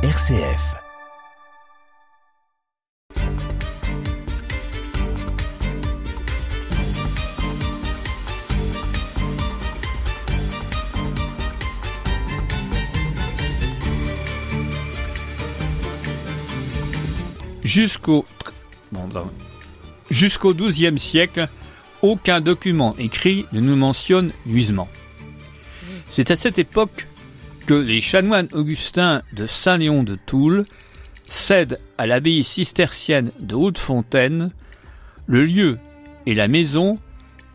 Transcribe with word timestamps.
RCF. 0.00 0.76
Jusqu'au 17.64 18.24
jusqu'au 20.10 20.54
XIIe 20.54 20.96
siècle, 21.00 21.48
aucun 22.02 22.40
document 22.40 22.94
écrit 22.98 23.46
ne 23.52 23.58
nous 23.58 23.74
mentionne 23.74 24.30
Nuisement. 24.46 24.88
C'est 26.08 26.30
à 26.30 26.36
cette 26.36 26.60
époque 26.60 27.08
que 27.68 27.74
les 27.74 28.00
chanoines 28.00 28.48
augustins 28.54 29.20
de 29.34 29.46
Saint-Léon 29.46 30.02
de 30.02 30.14
Toul 30.14 30.64
cèdent 31.28 31.78
à 31.98 32.06
l'abbaye 32.06 32.42
cistercienne 32.42 33.30
de 33.40 33.54
Haute-Fontaine 33.56 34.52
le 35.26 35.44
lieu 35.44 35.78
et 36.24 36.34
la 36.34 36.48
maison 36.48 36.98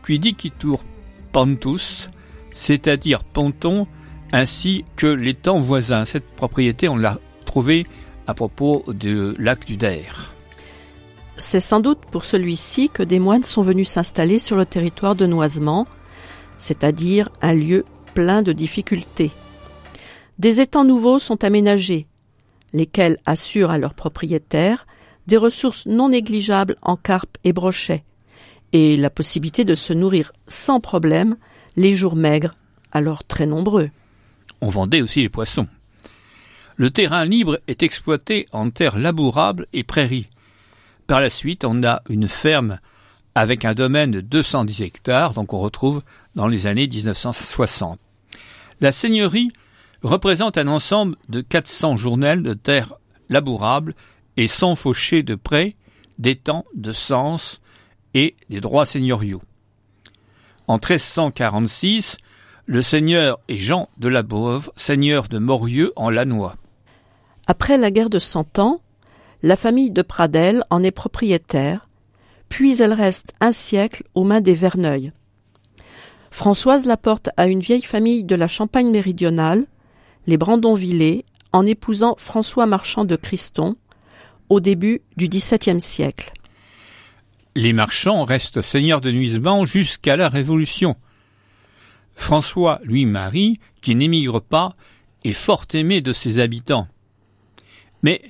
Quidicitur 0.06 0.84
Pantus, 1.32 2.10
c'est-à-dire 2.52 3.24
Ponton, 3.24 3.88
ainsi 4.32 4.84
que 4.94 5.08
l'étang 5.08 5.58
voisin. 5.58 6.04
Cette 6.04 6.30
propriété, 6.36 6.88
on 6.88 6.96
l'a 6.96 7.18
trouvée 7.44 7.84
à 8.28 8.34
propos 8.34 8.84
du 8.86 9.32
lac 9.36 9.66
du 9.66 9.76
Der. 9.76 10.32
C'est 11.36 11.58
sans 11.58 11.80
doute 11.80 12.02
pour 12.12 12.24
celui-ci 12.24 12.88
que 12.88 13.02
des 13.02 13.18
moines 13.18 13.42
sont 13.42 13.62
venus 13.62 13.88
s'installer 13.88 14.38
sur 14.38 14.54
le 14.54 14.64
territoire 14.64 15.16
de 15.16 15.26
Noisement, 15.26 15.88
c'est-à-dire 16.56 17.30
un 17.42 17.52
lieu 17.52 17.84
plein 18.14 18.42
de 18.42 18.52
difficultés. 18.52 19.32
Des 20.38 20.60
étangs 20.60 20.84
nouveaux 20.84 21.18
sont 21.18 21.44
aménagés, 21.44 22.06
lesquels 22.72 23.18
assurent 23.24 23.70
à 23.70 23.78
leurs 23.78 23.94
propriétaires 23.94 24.86
des 25.26 25.36
ressources 25.36 25.86
non 25.86 26.10
négligeables 26.10 26.76
en 26.82 26.96
carpes 26.96 27.38
et 27.44 27.52
brochets, 27.52 28.04
et 28.72 28.96
la 28.96 29.10
possibilité 29.10 29.64
de 29.64 29.74
se 29.74 29.92
nourrir 29.92 30.32
sans 30.46 30.80
problème 30.80 31.36
les 31.76 31.94
jours 31.94 32.16
maigres, 32.16 32.56
alors 32.92 33.24
très 33.24 33.46
nombreux. 33.46 33.90
On 34.60 34.68
vendait 34.68 35.02
aussi 35.02 35.22
les 35.22 35.28
poissons. 35.28 35.68
Le 36.76 36.90
terrain 36.90 37.24
libre 37.24 37.60
est 37.68 37.82
exploité 37.82 38.48
en 38.52 38.70
terres 38.70 38.98
labourables 38.98 39.66
et 39.72 39.84
prairies. 39.84 40.28
Par 41.06 41.20
la 41.20 41.30
suite, 41.30 41.64
on 41.64 41.84
a 41.84 42.02
une 42.08 42.28
ferme 42.28 42.80
avec 43.36 43.64
un 43.64 43.74
domaine 43.74 44.10
de 44.10 44.20
210 44.20 44.82
hectares, 44.82 45.34
donc 45.34 45.52
on 45.52 45.60
retrouve 45.60 46.02
dans 46.34 46.48
les 46.48 46.66
années 46.66 46.88
1960. 46.88 48.00
La 48.80 48.90
seigneurie 48.90 49.52
représente 50.04 50.58
un 50.58 50.68
ensemble 50.68 51.16
de 51.28 51.40
400 51.40 51.96
journels 51.96 52.42
de 52.42 52.54
terres 52.54 52.94
labourables 53.28 53.94
et 54.36 54.46
100 54.46 54.76
fauchés 54.76 55.22
de 55.22 55.34
prés, 55.34 55.76
d'étangs, 56.18 56.66
de 56.74 56.92
sens 56.92 57.60
et 58.12 58.36
des 58.50 58.60
droits 58.60 58.86
seigneuriaux. 58.86 59.42
En 60.68 60.74
1346, 60.74 62.18
le 62.66 62.82
seigneur 62.82 63.40
est 63.48 63.56
Jean 63.56 63.88
de 63.98 64.08
la 64.08 64.22
Bove, 64.22 64.70
seigneur 64.76 65.28
de 65.28 65.38
Morieux 65.38 65.92
en 65.96 66.10
Lannoy. 66.10 66.52
Après 67.46 67.76
la 67.76 67.90
guerre 67.90 68.10
de 68.10 68.18
Cent 68.18 68.58
Ans, 68.58 68.80
la 69.42 69.56
famille 69.56 69.90
de 69.90 70.02
Pradel 70.02 70.64
en 70.70 70.82
est 70.82 70.90
propriétaire, 70.90 71.88
puis 72.48 72.80
elle 72.80 72.92
reste 72.94 73.34
un 73.40 73.52
siècle 73.52 74.04
aux 74.14 74.24
mains 74.24 74.40
des 74.40 74.54
Verneuil. 74.54 75.12
Françoise 76.30 76.86
la 76.86 76.96
porte 76.96 77.30
à 77.36 77.46
une 77.46 77.60
vieille 77.60 77.82
famille 77.82 78.24
de 78.24 78.34
la 78.34 78.46
Champagne 78.46 78.90
méridionale, 78.90 79.66
les 80.26 80.36
Brandonvillers, 80.36 81.24
en 81.52 81.66
épousant 81.66 82.16
François 82.18 82.66
Marchand 82.66 83.04
de 83.04 83.16
Criston, 83.16 83.76
au 84.48 84.60
début 84.60 85.02
du 85.16 85.28
XVIIe 85.28 85.80
siècle. 85.80 86.32
Les 87.54 87.72
marchands 87.72 88.24
restent 88.24 88.62
seigneurs 88.62 89.00
de 89.00 89.12
Nuisement 89.12 89.64
jusqu'à 89.64 90.16
la 90.16 90.28
Révolution. 90.28 90.96
François 92.16 92.80
lui 92.84 93.06
marie, 93.06 93.60
qui 93.80 93.94
n'émigre 93.94 94.40
pas, 94.40 94.74
est 95.24 95.32
fort 95.32 95.64
aimé 95.72 96.00
de 96.00 96.12
ses 96.12 96.38
habitants. 96.38 96.88
Mais 98.02 98.20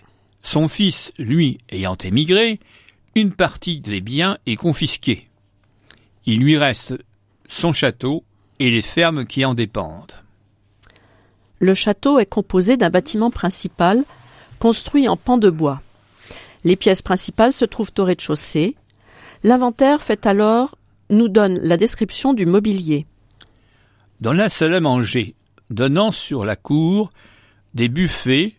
son 0.42 0.68
fils, 0.68 1.12
lui, 1.18 1.58
ayant 1.70 1.96
émigré, 1.96 2.60
une 3.14 3.32
partie 3.32 3.80
des 3.80 4.00
biens 4.00 4.38
est 4.46 4.56
confisquée. 4.56 5.28
Il 6.26 6.40
lui 6.40 6.58
reste 6.58 6.94
son 7.48 7.72
château 7.72 8.24
et 8.58 8.70
les 8.70 8.82
fermes 8.82 9.24
qui 9.24 9.44
en 9.44 9.54
dépendent. 9.54 10.23
Le 11.60 11.74
château 11.74 12.18
est 12.18 12.26
composé 12.26 12.76
d'un 12.76 12.90
bâtiment 12.90 13.30
principal 13.30 14.04
construit 14.58 15.08
en 15.08 15.16
pan 15.16 15.38
de 15.38 15.50
bois. 15.50 15.82
Les 16.64 16.76
pièces 16.76 17.02
principales 17.02 17.52
se 17.52 17.64
trouvent 17.64 17.92
au 17.98 18.04
rez-de-chaussée. 18.04 18.76
L'inventaire 19.42 20.02
fait 20.02 20.26
alors 20.26 20.76
nous 21.10 21.28
donne 21.28 21.58
la 21.62 21.76
description 21.76 22.32
du 22.32 22.46
mobilier. 22.46 23.06
Dans 24.20 24.32
la 24.32 24.48
salle 24.48 24.74
à 24.74 24.80
manger, 24.80 25.34
donnant 25.70 26.12
sur 26.12 26.44
la 26.44 26.56
cour, 26.56 27.10
des 27.74 27.88
buffets, 27.88 28.54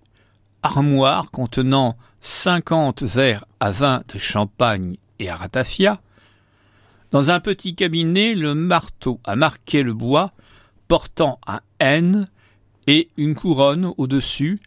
armoires 0.62 1.32
contenant 1.32 1.98
cinquante 2.22 3.04
verres 3.04 3.46
à 3.60 3.72
vin 3.72 4.04
de 4.14 4.20
champagne 4.20 4.98
et 5.20 5.30
à 5.30 5.36
ratafia, 5.36 6.02
dans 7.12 7.32
un 7.32 7.40
petit 7.40 7.76
cabinet, 7.76 8.36
le 8.36 8.54
marteau 8.54 9.20
a 9.24 9.36
marqué 9.36 9.84
le 9.84 9.94
bois 9.94 10.32
portant 10.88 11.40
un 11.48 11.62
N 11.80 12.28
et 12.88 13.10
une 13.18 13.36
couronne 13.36 13.94
au-dessus, 13.98 14.60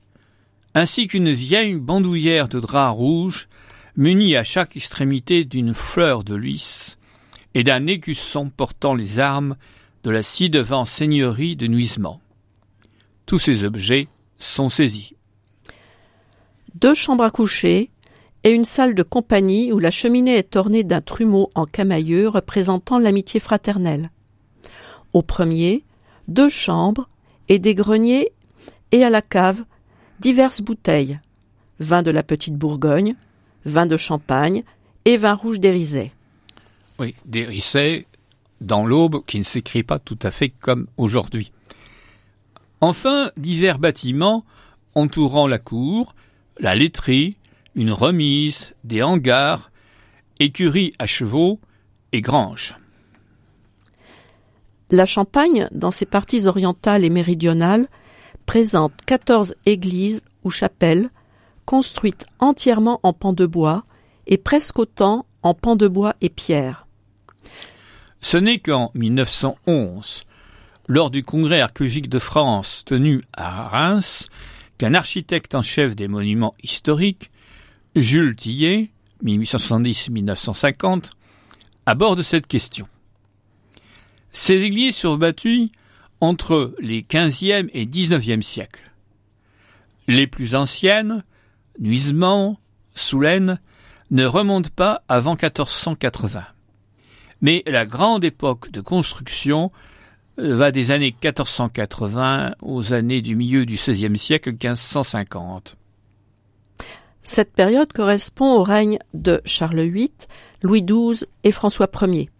ainsi 0.74 1.06
qu'une 1.06 1.30
vieille 1.30 1.74
bandoulière 1.74 2.48
de 2.48 2.60
drap 2.60 2.90
rouge 2.90 3.48
munie 3.96 4.36
à 4.36 4.44
chaque 4.44 4.76
extrémité 4.76 5.44
d'une 5.44 5.74
fleur 5.74 6.24
de 6.24 6.34
lys 6.34 6.98
et 7.54 7.64
d'un 7.64 7.86
écusson 7.86 8.50
portant 8.50 8.94
les 8.94 9.18
armes 9.18 9.56
de 10.04 10.10
la 10.10 10.22
ci-devant 10.22 10.84
seigneurie 10.84 11.56
de 11.56 11.66
Nuisement. 11.66 12.20
Tous 13.26 13.38
ces 13.38 13.64
objets 13.64 14.08
sont 14.38 14.68
saisis. 14.68 15.14
Deux 16.74 16.94
chambres 16.94 17.24
à 17.24 17.30
coucher, 17.30 17.90
et 18.44 18.50
une 18.50 18.64
salle 18.64 18.94
de 18.94 19.02
compagnie 19.02 19.72
où 19.72 19.78
la 19.78 19.90
cheminée 19.90 20.36
est 20.36 20.56
ornée 20.56 20.84
d'un 20.84 21.00
trumeau 21.00 21.50
en 21.54 21.64
camailleux 21.64 22.28
représentant 22.28 22.98
l'amitié 22.98 23.40
fraternelle. 23.40 24.10
Au 25.12 25.22
premier, 25.22 25.84
deux 26.28 26.48
chambres 26.48 27.08
et 27.48 27.58
des 27.58 27.74
greniers 27.74 28.30
et 28.92 29.04
à 29.04 29.10
la 29.10 29.22
cave 29.22 29.64
diverses 30.20 30.60
bouteilles, 30.60 31.20
vin 31.80 32.02
de 32.02 32.10
la 32.10 32.22
petite 32.22 32.56
Bourgogne, 32.56 33.14
vin 33.64 33.86
de 33.86 33.96
Champagne 33.96 34.64
et 35.04 35.16
vin 35.16 35.34
rouge 35.34 35.60
d'Érisée. 35.60 36.12
Oui, 36.98 37.14
d'Érisée 37.24 38.06
dans 38.60 38.84
l'aube 38.84 39.24
qui 39.26 39.38
ne 39.38 39.44
s'écrit 39.44 39.84
pas 39.84 39.98
tout 39.98 40.18
à 40.22 40.30
fait 40.30 40.48
comme 40.48 40.88
aujourd'hui. 40.96 41.52
Enfin, 42.80 43.30
divers 43.36 43.78
bâtiments 43.78 44.44
entourant 44.94 45.46
la 45.46 45.58
cour, 45.58 46.14
la 46.58 46.74
laiterie, 46.74 47.36
une 47.74 47.92
remise, 47.92 48.74
des 48.84 49.02
hangars, 49.02 49.70
écuries 50.40 50.92
à 50.98 51.06
chevaux 51.06 51.60
et 52.12 52.20
granges. 52.20 52.74
La 54.90 55.04
Champagne, 55.04 55.68
dans 55.70 55.90
ses 55.90 56.06
parties 56.06 56.46
orientales 56.46 57.04
et 57.04 57.10
méridionales, 57.10 57.88
présente 58.46 58.92
14 59.04 59.54
églises 59.66 60.22
ou 60.44 60.50
chapelles 60.50 61.10
construites 61.66 62.24
entièrement 62.38 62.98
en 63.02 63.12
pan 63.12 63.34
de 63.34 63.44
bois 63.44 63.84
et 64.26 64.38
presque 64.38 64.78
autant 64.78 65.26
en 65.42 65.52
pan 65.52 65.76
de 65.76 65.86
bois 65.86 66.14
et 66.22 66.30
pierre. 66.30 66.86
Ce 68.20 68.38
n'est 68.38 68.58
qu'en 68.58 68.90
1911, 68.94 70.24
lors 70.86 71.10
du 71.10 71.22
congrès 71.22 71.60
archéologique 71.60 72.08
de 72.08 72.18
France 72.18 72.82
tenu 72.86 73.20
à 73.34 73.68
Reims, 73.68 74.28
qu'un 74.78 74.94
architecte 74.94 75.54
en 75.54 75.62
chef 75.62 75.94
des 75.94 76.08
monuments 76.08 76.54
historiques 76.62 77.30
Jules 77.94 78.36
Tillet, 78.36 78.90
1870-1950, 79.22 81.10
aborde 81.84 82.22
cette 82.22 82.46
question. 82.46 82.86
Ces 84.48 84.62
églises 84.62 84.96
sont 84.96 85.18
bâties 85.18 85.72
entre 86.22 86.74
les 86.80 87.02
XVe 87.02 87.68
et 87.74 87.84
XIXe 87.84 88.46
siècles. 88.46 88.90
Les 90.06 90.26
plus 90.26 90.54
anciennes, 90.54 91.22
Nuisement, 91.78 92.58
Soulaine, 92.94 93.60
ne 94.10 94.24
remontent 94.24 94.70
pas 94.74 95.02
avant 95.06 95.32
1480. 95.32 96.46
Mais 97.42 97.62
la 97.66 97.84
grande 97.84 98.24
époque 98.24 98.70
de 98.70 98.80
construction 98.80 99.70
euh, 100.38 100.56
va 100.56 100.70
des 100.70 100.92
années 100.92 101.14
1480 101.22 102.54
aux 102.62 102.94
années 102.94 103.20
du 103.20 103.36
milieu 103.36 103.66
du 103.66 103.74
XVIe 103.74 104.16
siècle 104.16 104.52
1550. 104.52 105.76
Cette 107.22 107.52
période 107.52 107.92
correspond 107.92 108.54
au 108.54 108.62
règne 108.62 108.98
de 109.12 109.42
Charles 109.44 109.82
VIII, 109.82 110.10
Louis 110.62 110.82
XII 110.82 111.26
et 111.44 111.52
François 111.52 111.90
Ier. 112.00 112.30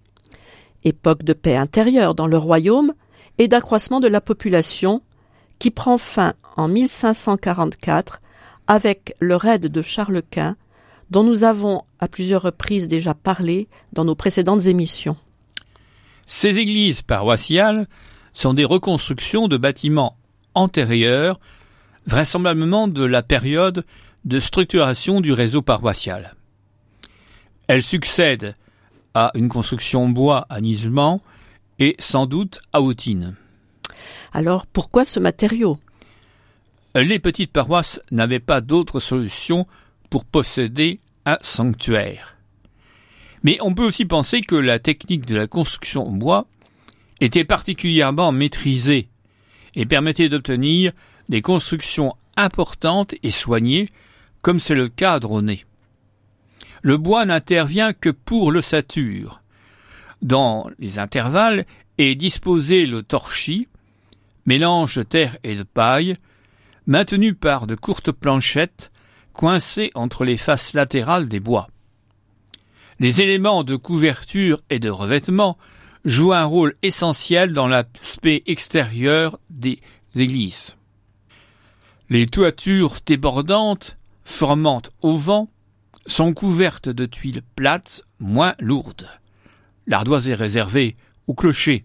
Époque 0.85 1.23
de 1.23 1.33
paix 1.33 1.57
intérieure 1.57 2.15
dans 2.15 2.27
le 2.27 2.39
royaume 2.39 2.95
et 3.39 3.49
d'accroissement 3.49 4.01
de 4.01 4.09
la 4.09 4.21
population 4.21 5.03
qui 5.59 5.71
prend 5.71 5.99
fin 5.99 6.35
en 6.57 6.69
1544 6.69 8.21
avec 8.67 9.15
le 9.21 9.37
raid 9.37 9.67
de 9.67 9.83
Charles 9.83 10.23
Quint, 10.31 10.57
dont 11.11 11.25
nous 11.25 11.45
avons 11.45 11.83
à 12.01 12.09
plusieurs 12.09 12.43
reprises 12.43 12.89
déjà 12.89 13.15
parlé 13.15 13.69
dans 13.93 14.05
nos 14.05 14.15
précédentes 14.15 14.67
émissions. 14.67 15.17
Ces 16.27 16.59
églises 16.59 17.03
paroissiales 17.03 17.87
sont 18.35 18.55
des 18.55 18.65
reconstructions 18.65 19.49
de 19.49 19.57
bâtiments 19.57 20.17
antérieurs, 20.55 21.41
vraisemblablement 22.07 22.87
de 22.89 23.05
la 23.05 23.23
période 23.23 23.85
de 24.25 24.39
structuration 24.39 25.21
du 25.21 25.33
réseau 25.33 25.63
paroissial. 25.63 26.33
Elles 27.67 27.83
succèdent 27.83 28.55
à 29.19 29.33
une 29.35 29.49
construction 29.49 30.09
bois 30.09 30.47
à 30.49 30.61
Nisement 30.61 31.21
et 31.81 31.97
sans 31.99 32.27
doute 32.27 32.61
à 32.73 32.81
Outine. 32.81 33.35
Alors 34.33 34.65
pourquoi 34.65 35.05
ce 35.05 35.19
matériau? 35.19 35.77
Les 36.95 37.19
petites 37.19 37.51
paroisses 37.51 38.01
n'avaient 38.13 38.39
pas 38.39 38.61
d'autre 38.61 39.01
solution 39.01 39.67
pour 40.09 40.25
posséder 40.25 41.01
un 41.27 41.37
sanctuaire. 41.41 42.37
Mais 43.43 43.59
on 43.61 43.75
peut 43.75 43.85
aussi 43.85 44.05
penser 44.05 44.41
que 44.41 44.55
la 44.55 44.79
technique 44.79 45.27
de 45.27 45.35
la 45.35 45.49
construction 45.49 46.07
en 46.07 46.13
bois 46.13 46.47
était 47.21 47.45
particulièrement 47.45 48.31
maîtrisée 48.31 49.09
et 49.75 49.85
permettait 49.85 50.29
d'obtenir 50.29 50.93
des 51.29 51.43
constructions 51.43 52.15
importantes 52.37 53.17
et 53.25 53.31
soignées, 53.31 53.89
comme 54.43 54.61
c'est 54.61 54.77
le 54.77 54.89
cas 54.89 55.15
à 55.15 55.21
Dronay. 55.21 55.65
Le 56.83 56.97
bois 56.97 57.25
n'intervient 57.25 57.93
que 57.93 58.11
pour 58.11 58.53
l'ossature. 58.53 59.41
Dans 60.23 60.69
les 60.79 60.99
intervalles 60.99 61.67
est 61.99 62.15
disposé 62.15 62.87
le 62.87 63.03
torchis, 63.03 63.69
mélange 64.47 64.97
de 64.97 65.03
terre 65.03 65.37
et 65.43 65.55
de 65.55 65.63
paille, 65.63 66.17
maintenu 66.87 67.35
par 67.35 67.67
de 67.67 67.75
courtes 67.75 68.13
planchettes 68.13 68.91
coincées 69.33 69.91
entre 69.95 70.25
les 70.25 70.37
faces 70.37 70.73
latérales 70.73 71.29
des 71.29 71.41
bois. 71.41 71.69
Les 72.99 73.21
éléments 73.21 73.63
de 73.63 73.77
couverture 73.77 74.61
et 74.71 74.81
de 74.81 74.91
revêtement 74.91 75.57
jouent 76.05 76.33
un 76.33 76.45
rôle 76.45 76.75
essentiel 76.83 77.53
dans 77.53 77.69
l'aspect 77.69 78.43
extérieur 78.47 79.39
des 79.51 79.81
églises. 80.17 80.77
Les 82.11 82.27
toitures 82.27 82.97
débordantes, 83.07 83.97
formant 84.25 84.83
au 85.03 85.17
vent, 85.17 85.49
sont 86.09 86.33
couvertes 86.33 86.89
de 86.89 87.07
tuiles 87.07 87.43
plates 87.55 88.03
moins 88.19 88.55
lourdes. 88.59 89.09
L'ardoise 89.87 90.29
est 90.29 90.35
réservée 90.35 90.97
au 91.27 91.35
clocher. 91.35 91.85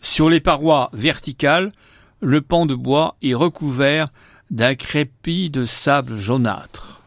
Sur 0.00 0.28
les 0.28 0.40
parois 0.40 0.90
verticales, 0.92 1.72
le 2.20 2.40
pan 2.40 2.66
de 2.66 2.74
bois 2.74 3.16
est 3.22 3.34
recouvert 3.34 4.08
d'un 4.50 4.74
crépi 4.74 5.50
de 5.50 5.66
sable 5.66 6.18
jaunâtre. 6.18 7.02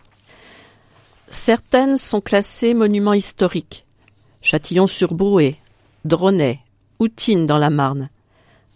Certaines 1.30 1.98
sont 1.98 2.22
classées 2.22 2.74
monuments 2.74 3.14
historiques. 3.14 3.86
Châtillon-sur-Brouet, 4.42 5.58
Dronay, 6.06 6.60
Outine 7.00 7.46
dans 7.46 7.58
la 7.58 7.70
Marne, 7.70 8.10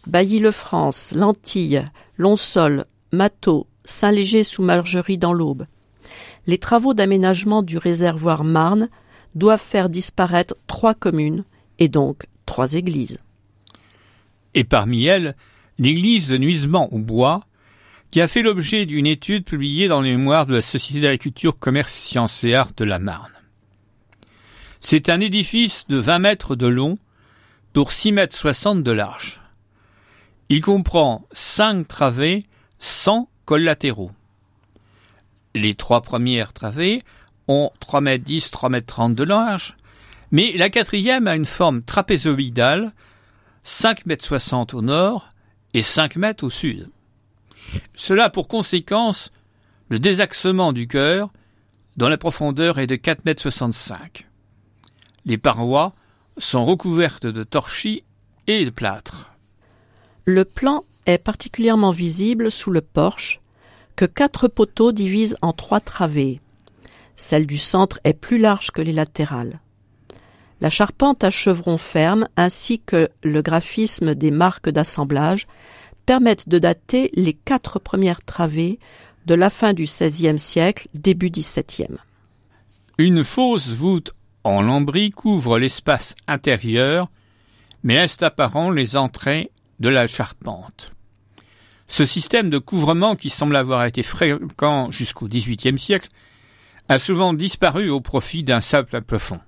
Bailly-le-France, 0.08 1.14
Lentille, 1.16 1.86
Lonsol, 2.18 2.86
Matot, 3.12 3.68
Saint-Léger 3.86 4.44
sous 4.44 4.62
Margerie 4.62 5.18
dans 5.18 5.34
l'Aube. 5.34 5.66
Les 6.50 6.58
travaux 6.58 6.96
d'aménagement 6.96 7.62
du 7.62 7.78
réservoir 7.78 8.44
Marne 8.44 8.90
doivent 9.36 9.62
faire 9.62 9.88
disparaître 9.88 10.56
trois 10.66 10.96
communes 10.96 11.44
et 11.78 11.90
donc 11.90 12.26
trois 12.48 12.74
églises. 12.74 13.20
Et 14.56 14.64
parmi 14.64 15.06
elles, 15.06 15.36
l'église 15.78 16.30
de 16.30 16.40
Nuisement 16.40 16.92
au 16.92 16.98
Bois, 16.98 17.42
qui 18.10 18.20
a 18.20 18.28
fait 18.28 18.42
l'objet 18.42 18.88
d'une 18.88 19.06
étude 19.06 19.46
publiée 19.46 19.88
dans 19.88 20.02
les 20.02 20.18
mémoires 20.18 20.48
de 20.48 20.56
la 20.56 20.64
Société 20.64 21.02
d'agriculture, 21.02 21.60
commerce, 21.60 21.94
sciences 21.94 22.44
et 22.44 22.56
arts 22.56 22.72
de 22.76 22.84
la 22.84 22.98
Marne. 22.98 23.32
C'est 24.80 25.10
un 25.10 25.20
édifice 25.20 25.86
de 25.88 25.98
20 25.98 26.18
mètres 26.18 26.56
de 26.56 26.66
long 26.66 26.98
pour 27.74 27.92
6 27.92 28.12
mètres 28.12 28.36
60 28.36 28.82
de 28.82 28.92
large. 28.92 29.40
Il 30.50 30.62
comprend 30.62 31.28
cinq 31.32 31.88
travées 31.88 32.48
sans 32.80 33.30
collatéraux. 33.46 34.10
Les 35.56 35.76
trois 35.76 36.02
premières 36.02 36.54
travées 36.54 37.04
ont 37.48 37.72
3 37.80 38.02
mètres 38.02 38.24
10, 38.24 38.52
3 38.52 38.70
mètres 38.70 38.88
30 38.88 39.16
de 39.16 39.24
large, 39.24 39.76
mais 40.32 40.54
la 40.56 40.70
quatrième 40.70 41.28
a 41.28 41.36
une 41.36 41.46
forme 41.46 41.82
trapézoïdale, 41.82 42.94
5 43.64 44.06
mètres 44.06 44.26
60 44.26 44.74
au 44.74 44.82
nord 44.82 45.30
et 45.74 45.82
5 45.82 46.16
mètres 46.16 46.44
au 46.44 46.50
sud. 46.50 46.88
Cela 47.94 48.26
a 48.26 48.30
pour 48.30 48.48
conséquence 48.48 49.32
le 49.90 50.00
désaxement 50.00 50.74
du 50.74 50.88
cœur 50.88 51.32
dont 51.98 52.08
la 52.08 52.18
profondeur 52.18 52.80
est 52.80 52.88
de 52.88 52.96
4 52.96 53.26
mètres 53.26 53.42
65. 53.42 54.28
Les 55.26 55.38
parois 55.38 55.94
sont 56.38 56.66
recouvertes 56.66 57.26
de 57.26 57.44
torchis 57.44 58.04
et 58.48 58.66
de 58.66 58.70
plâtre. 58.70 59.34
Le 60.26 60.46
plan 60.46 60.84
est 61.06 61.18
particulièrement 61.18 61.92
visible 61.92 62.52
sous 62.52 62.72
le 62.72 62.82
porche, 62.82 63.42
que 64.00 64.06
quatre 64.06 64.48
poteaux 64.48 64.94
divisent 64.94 65.36
en 65.42 65.52
trois 65.52 65.82
travées. 65.82 66.40
Celle 67.18 67.46
du 67.46 67.58
centre 67.58 68.00
est 68.06 68.14
plus 68.14 68.38
large 68.38 68.72
que 68.72 68.82
les 68.82 68.94
latérales. 68.94 69.60
La 70.62 70.70
charpente 70.70 71.26
à 71.26 71.30
chevrons 71.30 71.78
ferme 71.78 72.26
ainsi 72.38 72.80
que 72.80 73.10
le 73.24 73.42
graphisme 73.42 74.16
des 74.16 74.32
marques 74.32 74.70
d'assemblage 74.70 75.48
permettent 76.06 76.48
de 76.48 76.60
dater 76.60 77.12
les 77.14 77.34
quatre 77.34 77.78
premières 77.78 78.24
travées 78.24 78.80
de 79.26 79.36
la 79.36 79.50
fin 79.50 79.74
du 79.74 79.84
XVIe 79.84 80.40
siècle, 80.40 80.88
début 80.94 81.30
XVIIe. 81.30 81.98
Une 83.00 83.26
fausse 83.26 83.68
voûte 83.68 84.14
en 84.46 84.62
lambris 84.62 85.10
couvre 85.10 85.60
l'espace 85.60 86.16
intérieur, 86.26 87.10
mais 87.84 87.96
laisse 87.96 88.22
apparent 88.22 88.72
les 88.72 88.96
entrées 88.96 89.52
de 89.82 89.90
la 89.90 90.08
charpente. 90.08 90.94
Ce 91.90 92.06
système 92.06 92.50
de 92.50 92.60
couvrement, 92.60 93.16
qui 93.16 93.30
semble 93.30 93.56
avoir 93.56 93.84
été 93.84 94.04
fréquent 94.04 94.92
jusqu'au 94.92 95.28
XVIIIe 95.28 95.78
siècle, 95.78 96.08
a 96.88 97.00
souvent 97.00 97.34
disparu 97.34 97.90
au 97.90 98.00
profit 98.00 98.44
d'un 98.44 98.62
simple 98.62 99.02
plafond. 99.02 99.40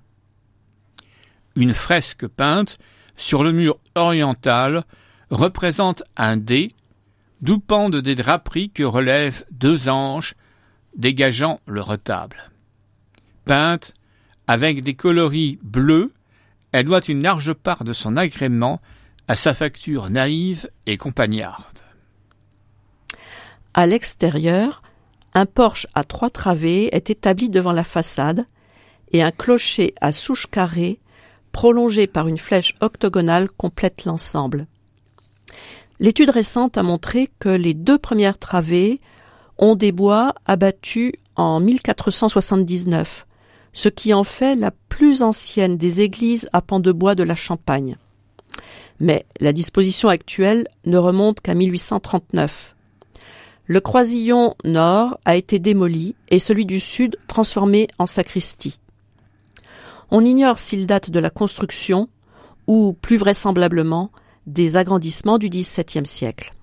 Une 1.55 1.73
fresque 1.73 2.27
peinte 2.27 2.77
sur 3.15 3.43
le 3.43 3.51
mur 3.51 3.79
oriental 3.95 4.83
représente 5.29 6.03
un 6.17 6.35
dé 6.35 6.73
d'où 7.41 7.59
pendent 7.59 8.01
des 8.01 8.15
draperies 8.15 8.71
que 8.71 8.83
relèvent 8.83 9.45
deux 9.51 9.87
anges 9.87 10.33
dégageant 10.95 11.59
le 11.67 11.81
retable. 11.81 12.51
Peinte 13.45 13.93
avec 14.47 14.83
des 14.83 14.95
coloris 14.95 15.59
bleus, 15.63 16.11
elle 16.71 16.85
doit 16.85 17.07
une 17.07 17.21
large 17.21 17.53
part 17.53 17.83
de 17.83 17.93
son 17.93 18.17
agrément 18.17 18.81
à 19.27 19.35
sa 19.35 19.53
facture 19.53 20.09
naïve 20.09 20.69
et 20.87 20.97
compagnarde. 20.97 21.81
À 23.73 23.85
l'extérieur, 23.85 24.81
un 25.33 25.45
porche 25.45 25.87
à 25.95 26.03
trois 26.03 26.29
travées 26.29 26.93
est 26.93 27.09
établi 27.09 27.49
devant 27.49 27.71
la 27.71 27.83
façade 27.83 28.45
et 29.11 29.21
un 29.21 29.31
clocher 29.31 29.93
à 30.01 30.11
souche 30.11 30.47
carrée 30.47 30.99
prolongé 31.51 32.07
par 32.07 32.27
une 32.27 32.37
flèche 32.37 32.75
octogonale 32.81 33.49
complète 33.49 34.05
l'ensemble. 34.05 34.67
L'étude 35.99 36.29
récente 36.29 36.77
a 36.77 36.83
montré 36.83 37.29
que 37.39 37.49
les 37.49 37.73
deux 37.73 37.97
premières 37.97 38.37
travées 38.37 38.99
ont 39.57 39.75
des 39.75 39.91
bois 39.91 40.33
abattus 40.45 41.13
en 41.35 41.59
1479, 41.59 43.27
ce 43.73 43.89
qui 43.89 44.13
en 44.13 44.23
fait 44.23 44.55
la 44.55 44.71
plus 44.89 45.23
ancienne 45.23 45.77
des 45.77 46.01
églises 46.01 46.49
à 46.53 46.61
pans 46.61 46.79
de 46.79 46.91
bois 46.91 47.15
de 47.15 47.23
la 47.23 47.35
Champagne. 47.35 47.97
Mais 48.99 49.25
la 49.39 49.53
disposition 49.53 50.09
actuelle 50.09 50.67
ne 50.85 50.97
remonte 50.97 51.41
qu'à 51.41 51.53
1839. 51.53 52.75
Le 53.67 53.79
croisillon 53.79 54.55
nord 54.63 55.17
a 55.25 55.35
été 55.35 55.59
démoli 55.59 56.15
et 56.29 56.39
celui 56.39 56.65
du 56.65 56.79
sud 56.79 57.17
transformé 57.27 57.87
en 57.99 58.05
sacristie. 58.05 58.79
On 60.09 60.25
ignore 60.25 60.59
s'il 60.59 60.87
date 60.87 61.09
de 61.09 61.19
la 61.19 61.29
construction 61.29 62.09
ou, 62.67 62.93
plus 63.01 63.17
vraisemblablement, 63.17 64.11
des 64.45 64.75
agrandissements 64.75 65.37
du 65.37 65.49
XVIIe 65.49 66.05
siècle. 66.05 66.53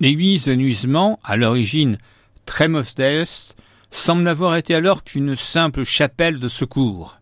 L'église 0.00 0.44
de 0.44 0.54
Nuisement, 0.54 1.18
à 1.24 1.36
l'origine 1.36 1.98
très 2.44 2.68
modeste, 2.68 3.56
semble 3.90 4.22
n'avoir 4.22 4.56
été 4.56 4.74
alors 4.74 5.04
qu'une 5.04 5.34
simple 5.34 5.84
chapelle 5.84 6.38
de 6.38 6.48
secours. 6.48 7.18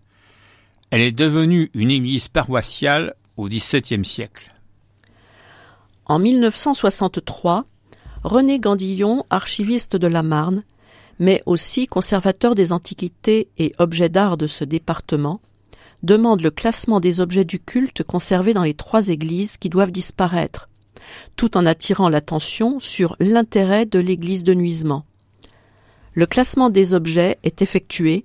Elle 0.91 1.01
est 1.01 1.13
devenue 1.13 1.71
une 1.75 1.91
église 1.91 2.29
paroissiale 2.29 3.15
au 3.37 3.49
XVIIe 3.49 4.05
siècle. 4.05 4.55
En 6.07 6.19
1963, 6.19 7.65
René 8.25 8.59
Gandillon, 8.59 9.25
archiviste 9.29 9.97
de 9.97 10.07
la 10.07 10.23
Marne, 10.23 10.65
mais 11.19 11.43
aussi 11.45 11.87
conservateur 11.87 12.55
des 12.55 12.73
antiquités 12.73 13.49
et 13.59 13.75
objets 13.79 14.09
d'art 14.09 14.39
de 14.39 14.47
ce 14.47 14.65
département, 14.65 15.43
demande 16.03 16.41
le 16.41 16.51
classement 16.51 17.01
des 17.01 17.21
objets 17.21 17.45
du 17.45 17.61
culte 17.61 18.03
conservés 18.03 18.55
dans 18.55 18.63
les 18.63 18.73
trois 18.73 19.09
églises 19.11 19.59
qui 19.59 19.69
doivent 19.69 19.93
disparaître, 19.93 20.71
tout 21.37 21.59
en 21.59 21.67
attirant 21.67 22.09
l'attention 22.09 22.81
sur 22.81 23.15
l'intérêt 23.21 23.85
de 23.85 23.99
l'église 23.99 24.43
de 24.43 24.55
Nuisement. 24.55 25.05
Le 26.15 26.25
classement 26.25 26.71
des 26.71 26.95
objets 26.95 27.39
est 27.43 27.61
effectué, 27.61 28.25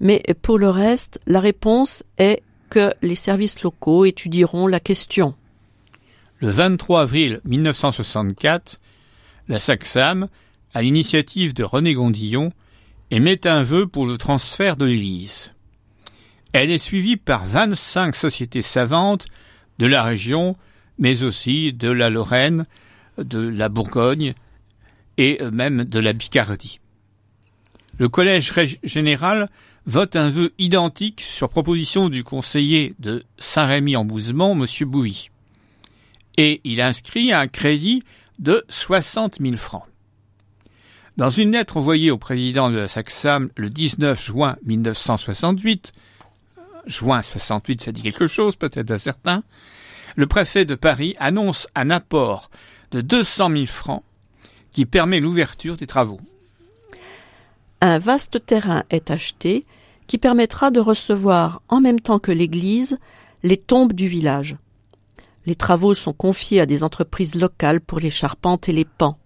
mais 0.00 0.24
pour 0.42 0.58
le 0.58 0.70
reste, 0.70 1.20
la 1.26 1.38
réponse 1.38 2.02
est 2.18 2.42
que 2.68 2.92
les 3.00 3.14
services 3.14 3.62
locaux 3.62 4.04
étudieront 4.06 4.66
la 4.66 4.80
question. 4.80 5.34
Le 6.38 6.50
23 6.50 7.02
avril 7.02 7.40
1964, 7.44 8.80
la 9.48 9.58
SACSAM, 9.58 10.28
à 10.74 10.82
l'initiative 10.82 11.54
de 11.54 11.64
René 11.64 11.94
Gondillon, 11.94 12.52
émet 13.10 13.46
un 13.46 13.62
vœu 13.62 13.86
pour 13.86 14.06
le 14.06 14.18
transfert 14.18 14.76
de 14.76 14.84
l'Église. 14.84 15.52
Elle 16.52 16.70
est 16.70 16.78
suivie 16.78 17.16
par 17.16 17.46
25 17.46 18.16
sociétés 18.16 18.62
savantes 18.62 19.26
de 19.78 19.86
la 19.86 20.02
région, 20.02 20.56
mais 20.98 21.22
aussi 21.22 21.72
de 21.72 21.90
la 21.90 22.10
Lorraine, 22.10 22.66
de 23.18 23.38
la 23.38 23.68
Bourgogne 23.68 24.34
et 25.18 25.38
même 25.52 25.84
de 25.84 26.00
la 26.00 26.14
Picardie. 26.14 26.80
Le 27.98 28.08
Collège 28.08 28.52
général 28.82 29.48
vote 29.86 30.16
un 30.16 30.28
vœu 30.28 30.52
identique 30.58 31.20
sur 31.20 31.48
proposition 31.48 32.08
du 32.08 32.24
conseiller 32.24 32.94
de 32.98 33.24
Saint-Rémy-en-Bouzemont, 33.38 34.52
M. 34.52 34.66
Bouilly. 34.88 35.30
Et 36.36 36.60
il 36.64 36.80
inscrit 36.80 37.32
un 37.32 37.46
crédit 37.46 38.02
de 38.38 38.64
60 38.68 39.38
000 39.40 39.56
francs. 39.56 39.84
Dans 41.16 41.30
une 41.30 41.52
lettre 41.52 41.78
envoyée 41.78 42.10
au 42.10 42.18
président 42.18 42.70
de 42.70 42.76
la 42.76 42.88
SACSAM 42.88 43.50
le 43.56 43.70
19 43.70 44.22
juin 44.22 44.56
1968, 44.64 45.92
juin 46.86 47.22
68, 47.22 47.82
ça 47.82 47.92
dit 47.92 48.02
quelque 48.02 48.26
chose 48.26 48.56
peut-être 48.56 48.90
à 48.90 48.98
certains, 48.98 49.42
le 50.14 50.26
préfet 50.26 50.64
de 50.64 50.74
Paris 50.74 51.16
annonce 51.18 51.68
un 51.74 51.90
apport 51.90 52.50
de 52.90 53.00
200 53.00 53.50
000 53.50 53.66
francs 53.66 54.02
qui 54.72 54.84
permet 54.84 55.20
l'ouverture 55.20 55.76
des 55.76 55.86
travaux. 55.86 56.20
Un 57.80 57.98
vaste 57.98 58.44
terrain 58.44 58.84
est 58.90 59.10
acheté 59.10 59.64
qui 60.06 60.18
permettra 60.18 60.70
de 60.70 60.80
recevoir 60.80 61.62
en 61.68 61.80
même 61.80 62.00
temps 62.00 62.18
que 62.18 62.32
l'église 62.32 62.98
les 63.42 63.56
tombes 63.56 63.92
du 63.92 64.08
village. 64.08 64.56
Les 65.46 65.54
travaux 65.54 65.94
sont 65.94 66.12
confiés 66.12 66.60
à 66.60 66.66
des 66.66 66.82
entreprises 66.82 67.36
locales 67.36 67.80
pour 67.80 68.00
les 68.00 68.10
charpentes 68.10 68.68
et 68.68 68.72
les 68.72 68.84
pans. 68.84 69.18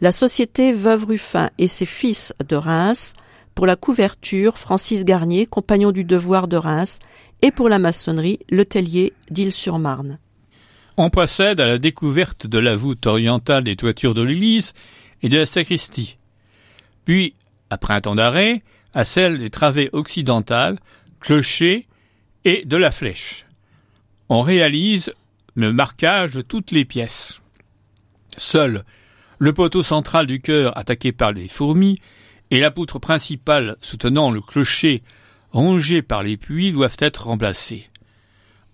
La 0.00 0.12
société 0.12 0.72
Veuve 0.72 1.06
Ruffin 1.06 1.50
et 1.58 1.68
ses 1.68 1.86
fils 1.86 2.32
de 2.46 2.56
Reims 2.56 3.14
pour 3.54 3.66
la 3.66 3.76
couverture 3.76 4.58
Francis 4.58 5.04
Garnier, 5.04 5.46
compagnon 5.46 5.92
du 5.92 6.04
devoir 6.04 6.48
de 6.48 6.56
Reims, 6.56 6.98
et 7.42 7.50
pour 7.50 7.68
la 7.68 7.78
maçonnerie 7.78 8.38
Le 8.50 8.64
Tellier 8.64 9.12
d'Île-sur-Marne. 9.30 10.18
On 10.96 11.10
procède 11.10 11.60
à 11.60 11.66
la 11.66 11.78
découverte 11.78 12.46
de 12.46 12.58
la 12.58 12.76
voûte 12.76 13.06
orientale 13.06 13.64
des 13.64 13.76
toitures 13.76 14.14
de 14.14 14.22
l'église 14.22 14.74
et 15.22 15.28
de 15.28 15.38
la 15.38 15.46
sacristie. 15.46 16.18
Puis, 17.04 17.34
après 17.70 17.94
un 17.94 18.00
temps 18.00 18.14
d'arrêt, 18.14 18.62
à 18.92 19.04
celle 19.04 19.38
des 19.38 19.50
travées 19.50 19.88
occidentales, 19.92 20.78
clocher 21.20 21.86
et 22.44 22.64
de 22.64 22.76
la 22.76 22.90
flèche. 22.90 23.46
On 24.28 24.42
réalise 24.42 25.12
le 25.54 25.72
marquage 25.72 26.40
toutes 26.48 26.70
les 26.70 26.84
pièces. 26.84 27.40
Seul 28.36 28.84
le 29.38 29.54
poteau 29.54 29.82
central 29.82 30.26
du 30.26 30.40
chœur 30.40 30.76
attaqué 30.76 31.12
par 31.12 31.32
les 31.32 31.48
fourmis 31.48 31.98
et 32.50 32.60
la 32.60 32.70
poutre 32.70 32.98
principale 32.98 33.76
soutenant 33.80 34.30
le 34.30 34.42
clocher 34.42 35.02
rongé 35.50 36.02
par 36.02 36.22
les 36.22 36.36
puits 36.36 36.72
doivent 36.72 36.98
être 36.98 37.26
remplacés. 37.26 37.88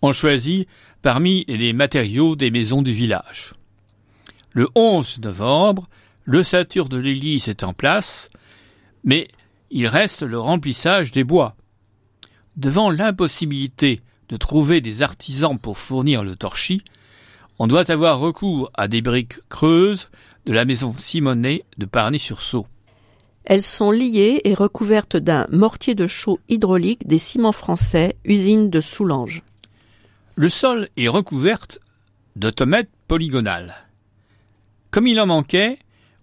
On 0.03 0.13
choisit 0.13 0.69
parmi 1.03 1.45
les 1.47 1.73
matériaux 1.73 2.35
des 2.35 2.51
maisons 2.51 2.83
du 2.83 2.93
village. 2.93 3.55
Le 4.53 4.69
11 4.75 5.21
novembre, 5.21 5.89
le 6.25 6.43
de 6.43 6.97
l'église 6.97 7.49
est 7.49 7.63
en 7.63 7.73
place, 7.73 8.29
mais 9.05 9.29
il 9.71 9.87
reste 9.87 10.23
le 10.23 10.39
remplissage 10.39 11.13
des 11.13 11.23
bois. 11.23 11.57
Devant 12.57 12.91
l'impossibilité 12.91 14.01
de 14.29 14.37
trouver 14.37 14.81
des 14.81 15.03
artisans 15.03 15.59
pour 15.59 15.79
fournir 15.79 16.25
le 16.25 16.37
torchis, 16.37 16.83
on 17.59 17.67
doit 17.67 17.91
avoir 17.91 18.19
recours 18.19 18.71
à 18.75 18.89
des 18.89 19.01
briques 19.01 19.39
creuses 19.49 20.11
de 20.45 20.53
la 20.53 20.65
maison 20.65 20.95
Simonet 20.97 21.65
de 21.79 21.87
Parny-sur-Sault. 21.87 22.67
Elles 23.45 23.63
sont 23.63 23.91
liées 23.91 24.41
et 24.45 24.55
recouvertes 24.55 25.17
d'un 25.17 25.47
mortier 25.51 25.95
de 25.95 26.07
chaux 26.07 26.41
hydraulique 26.49 27.07
des 27.07 27.19
ciments 27.19 27.53
français, 27.53 28.17
usine 28.25 28.71
de 28.71 28.81
Soulanges. 28.81 29.43
Le 30.35 30.49
sol 30.49 30.89
est 30.97 31.09
recouvert 31.09 31.67
de 32.35 32.51
tomates 32.51 32.91
polygonales. 33.09 33.75
Comme 34.91 35.07
il 35.07 35.21
en 35.21 35.27
manquait, 35.27 35.79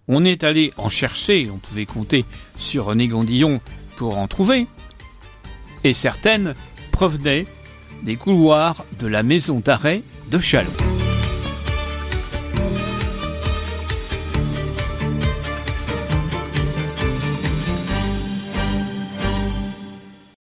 on 0.06 0.24
est 0.24 0.44
allé 0.44 0.72
en 0.76 0.90
chercher, 0.90 1.48
on 1.50 1.58
pouvait 1.58 1.86
compter 1.86 2.24
sur 2.58 2.84
René 2.86 3.08
Gondillon 3.08 3.60
pour 3.96 4.18
en 4.18 4.28
trouver, 4.28 4.66
et 5.82 5.94
certaines 5.94 6.54
provenaient 6.92 7.46
des 8.04 8.16
couloirs 8.16 8.84
de 8.98 9.06
la 9.06 9.22
maison 9.22 9.60
d'arrêt 9.64 10.02
de 10.30 10.38
Chalon. 10.38 10.93